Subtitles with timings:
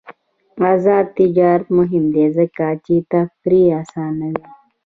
[0.71, 4.45] آزاد تجارت مهم دی ځکه چې تفریح اسانوي.